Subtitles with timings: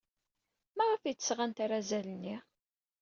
[0.77, 2.35] Maɣef ay d-sɣant arazal-nni?